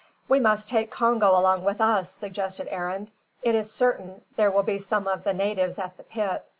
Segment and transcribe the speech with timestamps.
[0.27, 3.11] "We must take Congo along with us," suggested Arend.
[3.43, 6.43] "It is certain there will be some of the natives at the pit.